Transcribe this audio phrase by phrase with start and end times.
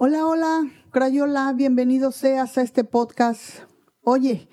[0.00, 3.62] Hola, hola, Crayola, bienvenido seas a este podcast.
[4.04, 4.48] Oye,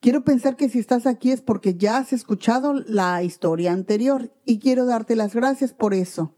[0.00, 4.58] quiero pensar que si estás aquí es porque ya has escuchado la historia anterior y
[4.58, 6.34] quiero darte las gracias por eso.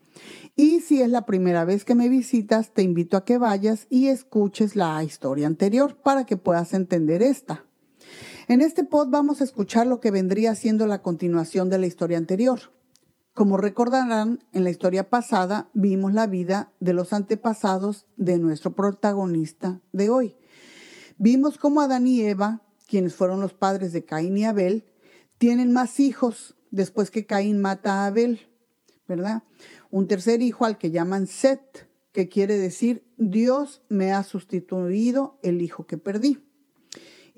[0.56, 4.08] Y si es la primera vez que me visitas, te invito a que vayas y
[4.08, 7.64] escuches la historia anterior para que puedas entender esta.
[8.48, 12.18] En este pod vamos a escuchar lo que vendría siendo la continuación de la historia
[12.18, 12.72] anterior.
[13.39, 19.81] Como recordarán, en la historia pasada vimos la vida de los antepasados de nuestro protagonista
[19.93, 20.35] de hoy.
[21.18, 24.86] Vimos cómo Adán y Eva, quienes fueron los padres de Caín y Abel,
[25.39, 28.40] tienen más hijos después que Caín mata a Abel,
[29.07, 29.45] ¿verdad?
[29.93, 35.62] Un tercer hijo al que llaman Set, que quiere decir Dios me ha sustituido el
[35.62, 36.42] hijo que perdí.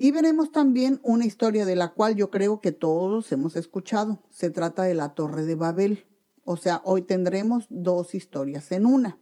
[0.03, 4.23] Y veremos también una historia de la cual yo creo que todos hemos escuchado.
[4.31, 6.07] Se trata de la Torre de Babel.
[6.43, 9.19] O sea, hoy tendremos dos historias en una.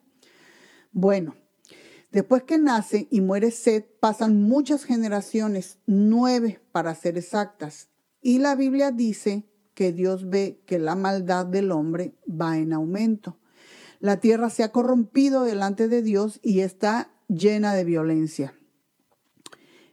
[0.94, 1.36] Bueno,
[2.14, 7.90] después que nace y muere Seth, pasan muchas generaciones, nueve para ser exactas.
[8.22, 13.38] Y la Biblia dice que Dios ve que la maldad del hombre va en aumento.
[14.00, 18.54] La tierra se ha corrompido delante de Dios y está llena de violencia.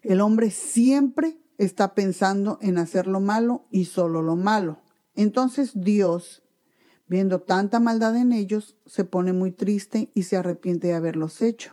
[0.07, 4.79] El hombre siempre está pensando en hacer lo malo y solo lo malo.
[5.17, 6.45] Entonces Dios,
[7.09, 11.73] viendo tanta maldad en ellos, se pone muy triste y se arrepiente de haberlos hecho.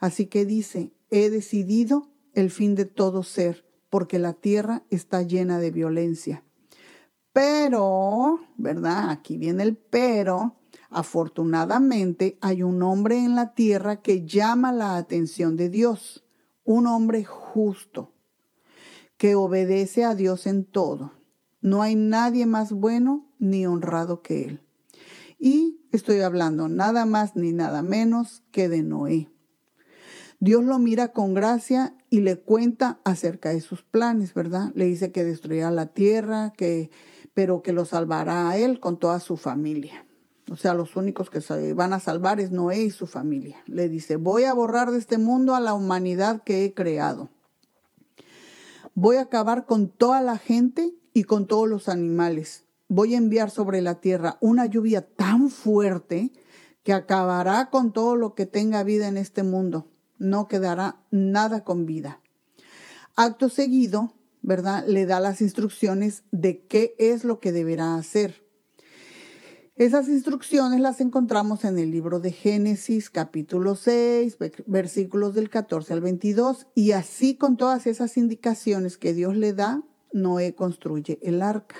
[0.00, 5.60] Así que dice, he decidido el fin de todo ser, porque la tierra está llena
[5.60, 6.42] de violencia.
[7.32, 9.10] Pero, ¿verdad?
[9.10, 10.56] Aquí viene el pero.
[10.88, 16.24] Afortunadamente hay un hombre en la tierra que llama la atención de Dios
[16.70, 18.14] un hombre justo
[19.16, 21.12] que obedece a Dios en todo.
[21.60, 24.60] No hay nadie más bueno ni honrado que él.
[25.36, 29.28] Y estoy hablando nada más ni nada menos que de Noé.
[30.38, 34.70] Dios lo mira con gracia y le cuenta acerca de sus planes, ¿verdad?
[34.76, 36.92] Le dice que destruirá la tierra, que
[37.34, 40.06] pero que lo salvará a él con toda su familia.
[40.50, 43.58] O sea, los únicos que se van a salvar es Noé y su familia.
[43.66, 47.30] Le dice, voy a borrar de este mundo a la humanidad que he creado.
[48.94, 52.64] Voy a acabar con toda la gente y con todos los animales.
[52.88, 56.32] Voy a enviar sobre la tierra una lluvia tan fuerte
[56.82, 59.86] que acabará con todo lo que tenga vida en este mundo.
[60.18, 62.20] No quedará nada con vida.
[63.14, 64.84] Acto seguido, ¿verdad?
[64.88, 68.49] Le da las instrucciones de qué es lo que deberá hacer.
[69.80, 74.36] Esas instrucciones las encontramos en el libro de Génesis capítulo 6,
[74.66, 79.82] versículos del 14 al 22, y así con todas esas indicaciones que Dios le da,
[80.12, 81.76] Noé construye el arca.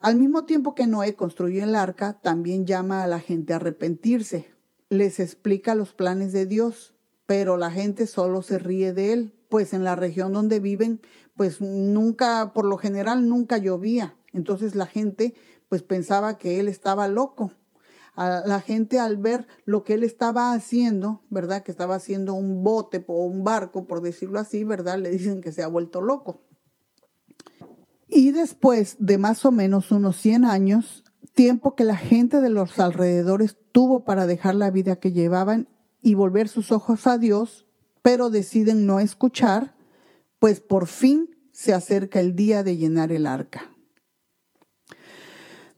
[0.00, 4.50] Al mismo tiempo que Noé construye el arca, también llama a la gente a arrepentirse,
[4.90, 6.94] les explica los planes de Dios,
[7.24, 11.00] pero la gente solo se ríe de él, pues en la región donde viven,
[11.36, 14.14] pues nunca, por lo general, nunca llovía.
[14.34, 15.34] Entonces la gente
[15.76, 17.52] pues pensaba que él estaba loco.
[18.16, 21.64] La gente al ver lo que él estaba haciendo, ¿verdad?
[21.64, 24.98] Que estaba haciendo un bote o un barco, por decirlo así, ¿verdad?
[24.98, 26.40] Le dicen que se ha vuelto loco.
[28.08, 31.04] Y después de más o menos unos 100 años,
[31.34, 35.68] tiempo que la gente de los alrededores tuvo para dejar la vida que llevaban
[36.00, 37.66] y volver sus ojos a Dios,
[38.00, 39.74] pero deciden no escuchar,
[40.38, 43.75] pues por fin se acerca el día de llenar el arca.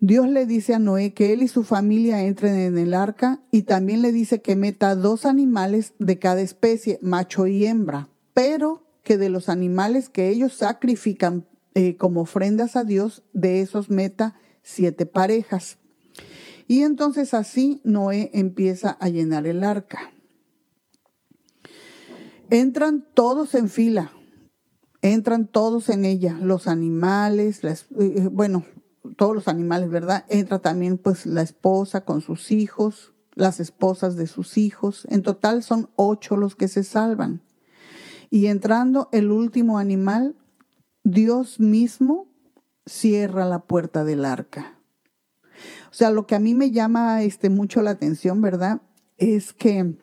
[0.00, 3.62] Dios le dice a Noé que él y su familia entren en el arca y
[3.62, 9.19] también le dice que meta dos animales de cada especie, macho y hembra, pero que
[9.19, 15.04] de los animales que ellos sacrifican eh, como ofrendas a Dios, de esos meta siete
[15.04, 15.78] parejas.
[16.69, 20.12] Y entonces así Noé empieza a llenar el arca.
[22.50, 24.12] Entran todos en fila,
[25.03, 28.64] entran todos en ella, los animales, las, eh, bueno,
[29.16, 30.24] todos los animales, ¿verdad?
[30.28, 35.06] Entra también pues la esposa con sus hijos, las esposas de sus hijos.
[35.10, 37.43] En total son ocho los que se salvan.
[38.31, 40.37] Y entrando el último animal,
[41.05, 42.28] Dios mismo
[42.87, 44.78] cierra la puerta del arca.
[45.90, 48.82] O sea, lo que a mí me llama este, mucho la atención, ¿verdad?
[49.16, 49.96] Es que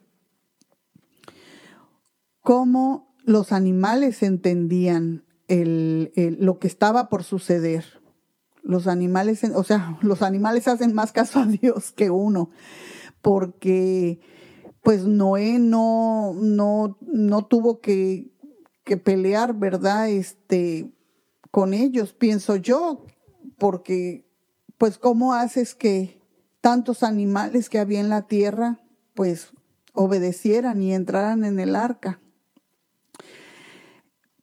[2.41, 7.85] cómo los animales entendían lo que estaba por suceder.
[8.65, 12.49] Los animales, o sea, los animales hacen más caso a Dios que uno,
[13.21, 14.19] porque
[14.81, 18.31] pues Noé no, no, no tuvo que,
[18.83, 20.09] que pelear, ¿verdad?
[20.09, 20.91] Este,
[21.51, 23.05] con ellos, pienso yo,
[23.57, 24.27] porque
[24.77, 26.19] pues cómo haces que
[26.59, 28.79] tantos animales que había en la tierra,
[29.13, 29.53] pues
[29.93, 32.19] obedecieran y entraran en el arca.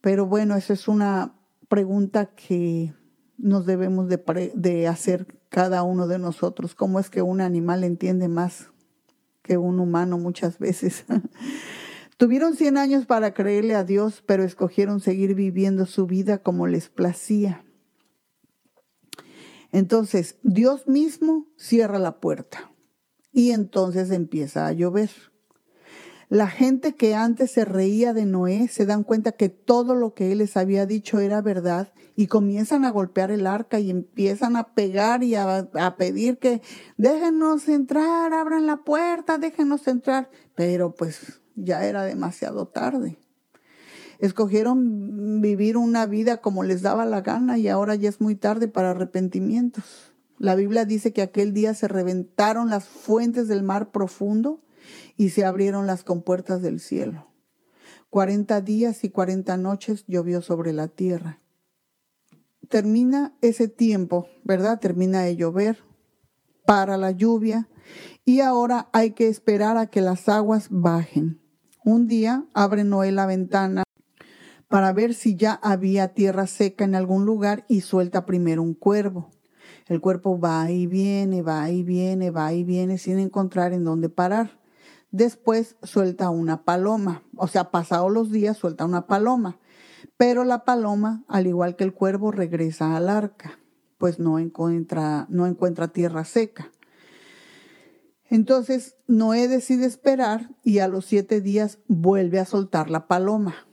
[0.01, 1.35] Pero bueno, esa es una
[1.69, 2.93] pregunta que
[3.37, 6.75] nos debemos de, hacer cada uno de nosotros.
[6.75, 8.69] ¿Cómo es que un animal entiende más
[9.41, 11.05] que un humano muchas veces?
[12.17, 16.89] Tuvieron 100 años para creerle a Dios, pero escogieron seguir viviendo su vida como les
[16.89, 17.65] placía.
[19.71, 22.71] Entonces, Dios mismo cierra la puerta
[23.31, 25.09] y entonces empieza a llover.
[26.33, 30.31] La gente que antes se reía de Noé se dan cuenta que todo lo que
[30.31, 34.73] él les había dicho era verdad y comienzan a golpear el arca y empiezan a
[34.73, 36.63] pegar y a, pedir que
[36.97, 40.31] déjenos entrar, abran la puerta, déjenos entrar.
[40.55, 43.19] Pero pues ya era demasiado tarde.
[44.17, 48.67] Escogieron vivir una vida como les daba la gana y ahora ya es muy tarde
[48.67, 50.15] para arrepentimientos.
[50.39, 54.63] La Biblia dice que aquel día se reventaron las fuentes del mar profundo
[55.17, 57.27] y se abrieron las compuertas del cielo.
[58.09, 61.39] Cuarenta días y cuarenta noches llovió sobre la tierra.
[62.69, 64.79] Termina ese tiempo, ¿verdad?
[64.79, 65.83] Termina de llover,
[66.65, 67.67] para la lluvia
[68.25, 71.41] y ahora hay que esperar a que las aguas bajen.
[71.83, 73.83] Un día abre Noé la ventana
[74.69, 79.29] para ver si ya había tierra seca en algún lugar y suelta primero un cuervo.
[79.87, 84.09] El cuerpo va y viene, va y viene, va y viene sin encontrar en dónde
[84.09, 84.59] parar.
[85.13, 89.59] Después suelta una paloma, o sea, pasados los días suelta una paloma,
[90.17, 93.59] pero la paloma, al igual que el cuervo, regresa al arca,
[93.99, 96.71] pues no encuentra, no encuentra tierra seca.
[98.27, 103.67] Entonces Noé decide esperar y a los siete días vuelve a soltar la paloma.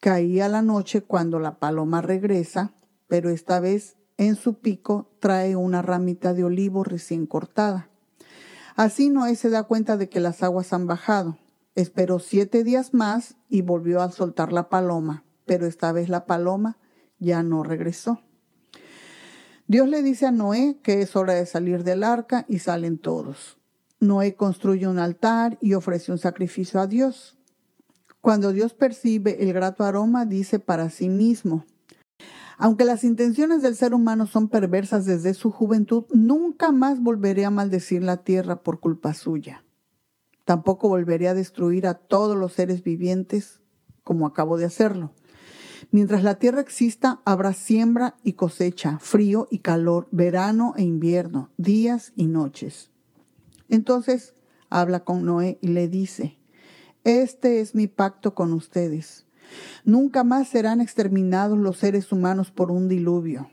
[0.00, 2.74] Caía la noche cuando la paloma regresa,
[3.08, 7.88] pero esta vez en su pico trae una ramita de olivo recién cortada.
[8.76, 11.38] Así Noé se da cuenta de que las aguas han bajado.
[11.74, 16.76] Esperó siete días más y volvió a soltar la paloma, pero esta vez la paloma
[17.18, 18.20] ya no regresó.
[19.66, 23.56] Dios le dice a Noé que es hora de salir del arca y salen todos.
[23.98, 27.38] Noé construye un altar y ofrece un sacrificio a Dios.
[28.20, 31.64] Cuando Dios percibe el grato aroma, dice para sí mismo,
[32.58, 37.50] aunque las intenciones del ser humano son perversas desde su juventud, nunca más volveré a
[37.50, 39.64] maldecir la tierra por culpa suya.
[40.44, 43.60] Tampoco volveré a destruir a todos los seres vivientes
[44.04, 45.12] como acabo de hacerlo.
[45.90, 52.12] Mientras la tierra exista, habrá siembra y cosecha, frío y calor, verano e invierno, días
[52.16, 52.90] y noches.
[53.68, 54.34] Entonces
[54.70, 56.38] habla con Noé y le dice,
[57.04, 59.25] este es mi pacto con ustedes.
[59.84, 63.50] Nunca más serán exterminados los seres humanos por un diluvio.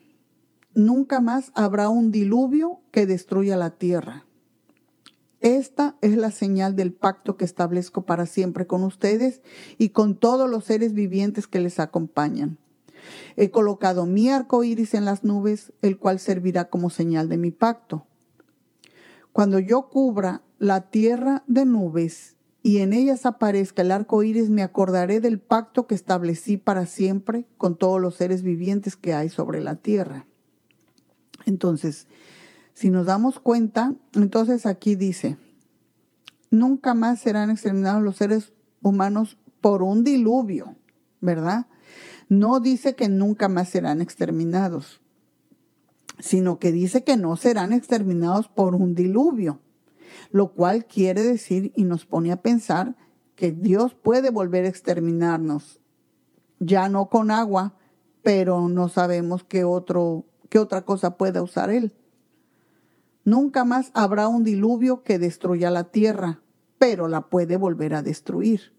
[0.76, 4.26] Nunca más habrá un diluvio que destruya la tierra.
[5.40, 9.42] Esta es la señal del pacto que establezco para siempre con ustedes
[9.78, 12.58] y con todos los seres vivientes que les acompañan.
[13.36, 17.52] He colocado mi arco iris en las nubes, el cual servirá como señal de mi
[17.52, 18.08] pacto.
[19.34, 24.64] Cuando yo cubra la tierra de nubes y en ellas aparezca el arco iris, me
[24.64, 29.60] acordaré del pacto que establecí para siempre con todos los seres vivientes que hay sobre
[29.60, 30.26] la tierra.
[31.46, 32.08] Entonces,
[32.74, 35.36] si nos damos cuenta, entonces aquí dice,
[36.52, 40.78] nunca más serán exterminados los seres humanos por un diluvio,
[41.20, 41.68] ¿verdad?
[42.30, 45.02] No dice que nunca más serán exterminados,
[46.18, 49.60] sino que dice que no serán exterminados por un diluvio,
[50.32, 52.96] lo cual quiere decir y nos pone a pensar
[53.36, 55.80] que Dios puede volver a exterminarnos,
[56.60, 57.76] ya no con agua,
[58.22, 61.94] pero no sabemos qué, otro, qué otra cosa pueda usar Él.
[63.26, 66.42] Nunca más habrá un diluvio que destruya la tierra,
[66.78, 68.74] pero la puede volver a destruir,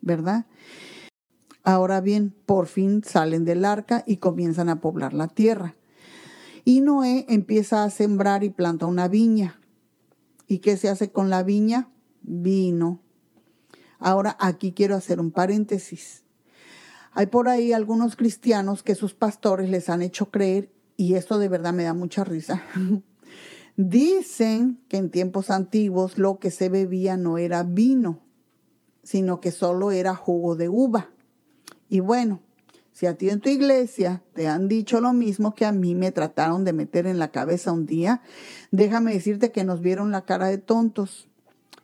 [0.00, 0.46] ¿verdad?
[1.62, 5.74] Ahora bien, por fin salen del arca y comienzan a poblar la tierra.
[6.64, 9.60] Y Noé empieza a sembrar y planta una viña.
[10.46, 11.88] ¿Y qué se hace con la viña?
[12.22, 13.00] Vino.
[13.98, 16.24] Ahora aquí quiero hacer un paréntesis.
[17.12, 21.48] Hay por ahí algunos cristianos que sus pastores les han hecho creer, y esto de
[21.48, 22.62] verdad me da mucha risa,
[23.76, 28.20] Dicen que en tiempos antiguos lo que se bebía no era vino,
[29.02, 31.10] sino que solo era jugo de uva.
[31.90, 32.40] Y bueno,
[32.96, 36.12] si a ti en tu iglesia te han dicho lo mismo que a mí me
[36.12, 38.22] trataron de meter en la cabeza un día,
[38.70, 41.28] déjame decirte que nos vieron la cara de tontos.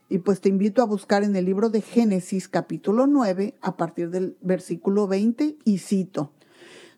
[0.09, 4.09] Y pues te invito a buscar en el libro de Génesis capítulo 9 a partir
[4.09, 6.31] del versículo 20 y cito,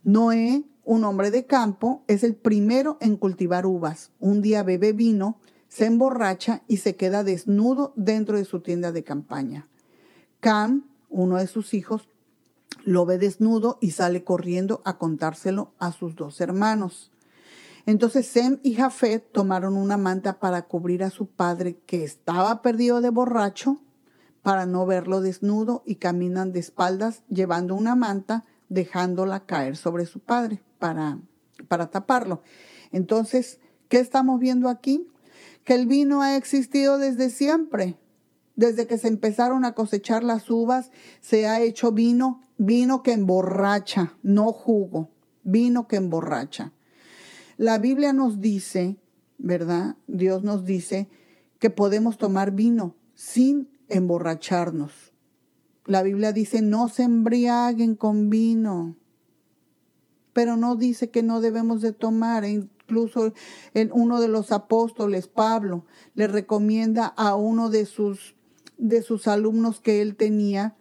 [0.06, 4.12] Noé un hombre de campo, es el primero en cultivar uvas.
[4.22, 9.04] Un día bebe vino, se emborracha y se queda desnudo dentro de su tienda de
[9.04, 9.68] campaña.
[10.40, 12.08] Cam, uno de sus hijos,
[12.86, 17.12] lo ve desnudo y sale corriendo a contárselo a sus dos hermanos.
[17.86, 23.02] Entonces Sem y Jafet tomaron una manta para cubrir a su padre que estaba perdido
[23.02, 23.82] de borracho
[24.42, 30.20] para no verlo desnudo y caminan de espaldas llevando una manta dejándola caer sobre su
[30.20, 31.20] padre para,
[31.68, 32.42] para taparlo.
[32.92, 35.08] Entonces, ¿qué estamos viendo aquí?
[35.64, 37.98] Que el vino ha existido desde siempre.
[38.56, 44.18] Desde que se empezaron a cosechar las uvas, se ha hecho vino, vino que emborracha,
[44.24, 45.10] no jugo,
[45.44, 46.74] vino que emborracha.
[47.58, 48.98] La Biblia nos dice,
[49.38, 49.96] ¿verdad?
[50.08, 51.10] Dios nos dice
[51.60, 55.14] que podemos tomar vino sin emborracharnos.
[55.86, 58.96] La Biblia dice, no se embriaguen con vino,
[60.34, 62.44] pero no dice que no debemos de tomar.
[62.44, 63.34] Incluso
[63.74, 68.36] en uno de los apóstoles, Pablo, le recomienda a uno de sus,
[68.78, 70.76] de sus alumnos que él tenía,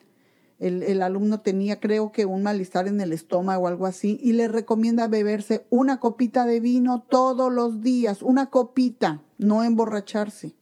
[0.59, 4.49] el, alumno tenía creo que un malestar en el estómago o algo así, y le
[4.49, 10.55] recomienda beberse una copita de vino todos los días, una copita, no emborracharse.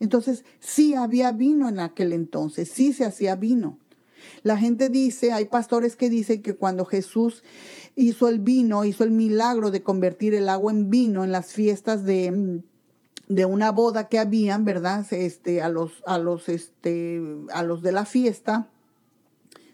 [0.00, 3.78] Entonces, sí había vino en aquel entonces, sí se hacía vino.
[4.42, 7.42] La gente dice, hay pastores que dicen que cuando Jesús
[7.96, 12.04] hizo el vino, hizo el milagro de convertir el agua en vino en las fiestas
[12.04, 12.62] de
[13.34, 15.06] de una boda que habían, ¿verdad?
[15.10, 17.22] Este, a los, a los, este,
[17.52, 18.68] a los de la fiesta,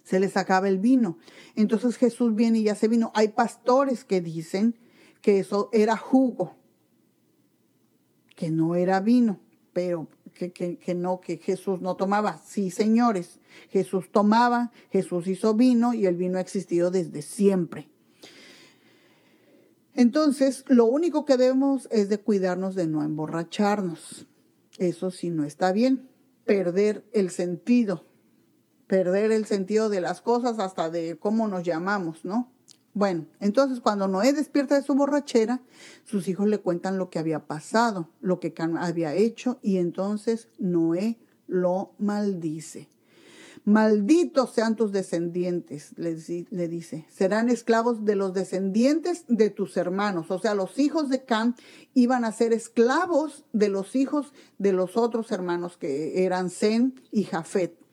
[0.08, 1.18] se les acaba el vino.
[1.54, 3.12] Entonces Jesús viene y hace vino.
[3.14, 4.74] Hay pastores que dicen
[5.20, 6.56] que eso era jugo,
[8.34, 9.38] que no era vino,
[9.74, 12.38] pero que, que, no, que Jesús no tomaba.
[12.38, 13.38] Sí, señores,
[13.68, 17.90] Jesús tomaba, Jesús hizo vino y el vino ha existido desde siempre.
[19.92, 24.26] Entonces, lo único que debemos es de cuidarnos de no emborracharnos.
[24.78, 26.08] Eso sí no está bien.
[26.46, 28.07] Perder el sentido
[28.88, 32.50] perder el sentido de las cosas hasta de cómo nos llamamos, ¿no?
[32.94, 35.60] Bueno, entonces cuando Noé despierta de su borrachera,
[36.04, 41.16] sus hijos le cuentan lo que había pasado, lo que había hecho, y entonces Noé
[41.46, 42.88] lo maldice.
[43.64, 46.16] Malditos sean tus descendientes, le,
[46.50, 50.30] le, dice, serán esclavos de los descendientes de tus hermanos.
[50.30, 51.54] O sea, los hijos de Cam
[51.92, 57.24] iban a ser esclavos de los hijos de los otros hermanos que eran Zen y
[57.24, 57.87] Jafet.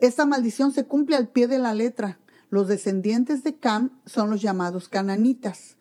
[0.00, 2.18] Esta maldición se cumple al pie de la letra.
[2.48, 5.76] Los descendientes de Cam son los llamados cananitas.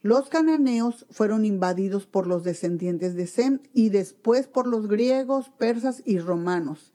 [0.00, 6.02] Los cananeos fueron invadidos por los descendientes de Sem y después por los griegos, persas
[6.04, 6.92] y romanos.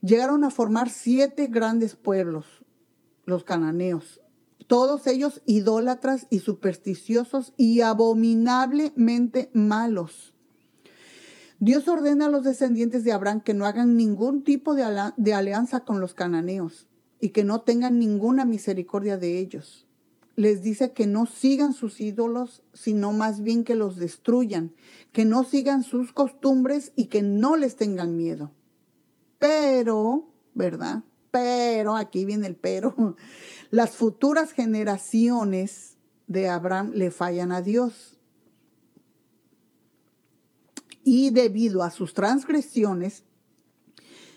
[0.00, 2.46] Llegaron a formar siete grandes pueblos,
[3.24, 4.20] los cananeos,
[4.68, 10.35] todos ellos idólatras y supersticiosos y abominablemente malos.
[11.58, 14.84] Dios ordena a los descendientes de Abraham que no hagan ningún tipo de,
[15.32, 16.86] alianza con los cananeos
[17.18, 19.86] y que no tengan ninguna misericordia de ellos.
[20.34, 24.74] Les dice que no sigan sus ídolos, sino más bien que los destruyan,
[25.12, 28.52] que no sigan sus costumbres y que no les tengan miedo.
[29.38, 31.04] Pero, ¿verdad?
[31.30, 33.16] Pero, aquí viene el pero,
[33.70, 35.96] las futuras generaciones
[36.26, 38.15] de Abraham le fallan a Dios
[41.06, 43.22] y debido a sus transgresiones,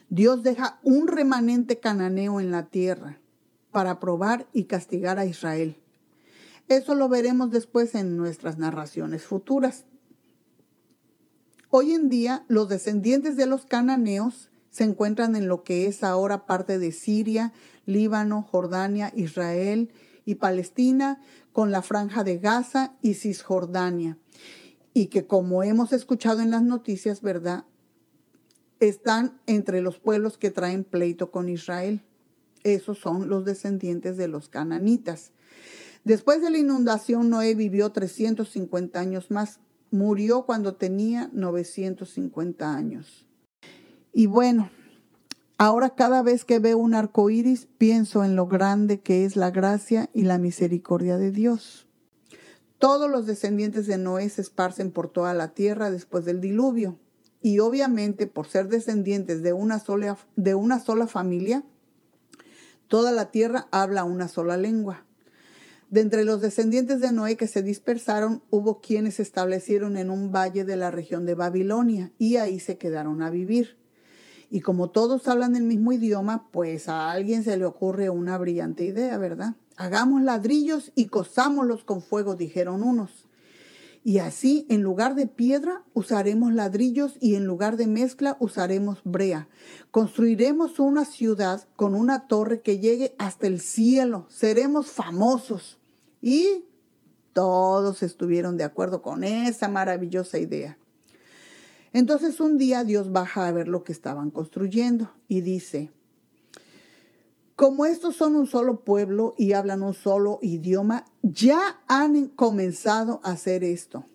[0.09, 3.19] Dios deja un remanente cananeo en la tierra
[3.71, 5.77] para probar y castigar a Israel.
[6.67, 9.85] Eso lo veremos después en nuestras narraciones futuras.
[11.71, 16.45] Hoy en día los descendientes de los cananeos se encuentran en lo que es ahora
[16.45, 17.51] parte de Siria,
[17.87, 19.91] Líbano, Jordania, Israel
[20.23, 21.19] y Palestina,
[21.51, 24.19] con la franja de Gaza y Cisjordania
[24.99, 27.63] y que como hemos escuchado en las noticias, ¿verdad?
[28.81, 32.01] Están entre los pueblos que traen pleito con Israel.
[32.65, 35.31] Esos son los descendientes de los cananitas.
[36.03, 39.61] Después de la inundación, Noé vivió 350 años más.
[39.89, 43.25] Murió cuando tenía 950 años.
[44.11, 44.69] Y bueno,
[45.57, 49.49] ahora cada vez que veo un arco iris, pienso en lo grande que es la
[49.49, 51.88] gracia y la misericordia de Dios.
[52.79, 56.97] Todos los descendientes de Noé se esparcen por toda la tierra después del diluvio.
[57.41, 61.63] Y obviamente por ser descendientes de una sola, de una sola familia,
[62.87, 65.05] toda la tierra habla una sola lengua.
[65.89, 70.31] De entre los descendientes de Noé que se dispersaron, hubo quienes se establecieron en un
[70.31, 73.77] valle de la región de Babilonia y ahí se quedaron a vivir.
[74.49, 78.85] Y como todos hablan el mismo idioma, pues a alguien se le ocurre una brillante
[78.85, 79.55] idea, ¿verdad?
[79.79, 83.29] Hagamos ladrillos y cosámoslos con fuego, dijeron unos.
[84.03, 89.47] Y así, en lugar de piedra, usaremos ladrillos y en lugar de mezcla, usaremos brea.
[89.89, 94.25] Construiremos una ciudad con una torre que llegue hasta el cielo.
[94.27, 95.79] Seremos famosos.
[96.21, 96.65] Y
[97.31, 100.77] todos estuvieron de acuerdo con esa maravillosa idea.
[101.93, 105.89] Entonces un día Dios baja a ver lo que estaban construyendo y dice,
[107.59, 113.31] como estos son un solo pueblo y hablan un solo idioma, ya han comenzado a
[113.31, 114.05] hacer esto.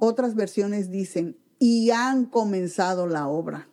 [0.00, 3.68] Otras versiones dicen, y han comenzado la obra.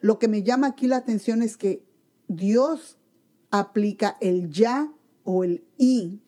[0.00, 1.84] Lo que me llama aquí la atención es que
[2.28, 2.98] Dios
[3.50, 4.92] aplica el ya
[5.24, 6.20] o el y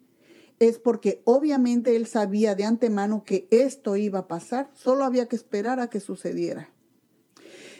[0.59, 5.37] es porque obviamente él sabía de antemano que esto iba a pasar, solo había que
[5.37, 6.69] esperar a que sucediera.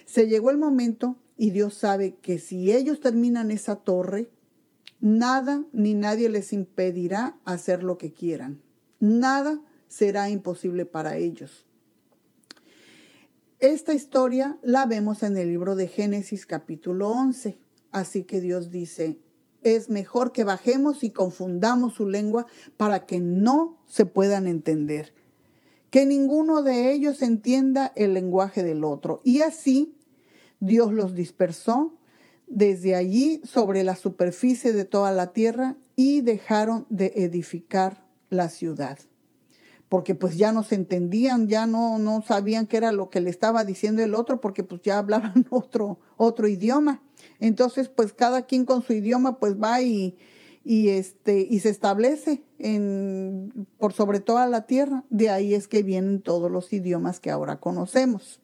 [0.05, 4.31] Se llegó el momento y Dios sabe que si ellos terminan esa torre,
[5.01, 8.63] nada ni nadie les impedirá hacer lo que quieran.
[9.01, 11.67] Nada será imposible para ellos.
[13.59, 17.59] Esta historia la vemos en el libro de Génesis capítulo 11.
[17.91, 19.19] Así que Dios dice,
[19.63, 25.15] es mejor que bajemos y confundamos su lengua para que no se puedan entender.
[25.91, 29.21] Que ninguno de ellos entienda el lenguaje del otro.
[29.25, 29.95] Y así
[30.61, 31.95] Dios los dispersó
[32.47, 38.99] desde allí sobre la superficie de toda la tierra y dejaron de edificar la ciudad.
[39.89, 43.31] Porque pues ya no se entendían, ya no, no sabían qué era lo que le
[43.31, 47.03] estaba diciendo el otro, porque pues ya hablaban otro, otro idioma.
[47.39, 50.17] Entonces, pues cada quien con su idioma, pues va y,
[50.65, 55.05] y, este, y se establece en, por sobre toda la tierra.
[55.09, 58.41] De ahí es que vienen todos los idiomas que ahora conocemos.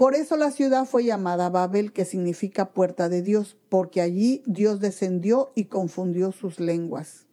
[0.00, 4.80] Por eso la ciudad fue llamada Babel, que significa puerta de Dios, porque allí Dios
[4.80, 7.26] descendió y confundió sus lenguas.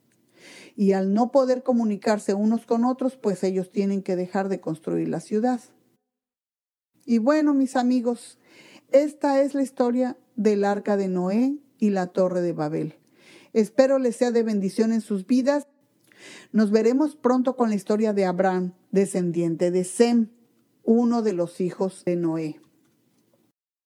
[0.75, 5.07] Y al no poder comunicarse unos con otros, pues ellos tienen que dejar de construir
[5.07, 5.61] la ciudad.
[7.05, 8.37] Y bueno, mis amigos,
[8.91, 12.95] esta es la historia del arca de Noé y la torre de Babel.
[13.53, 15.67] Espero les sea de bendición en sus vidas.
[16.51, 20.31] Nos veremos pronto con la historia de Abraham, descendiente de Sem,
[20.87, 22.61] uno de los hijos de Noé.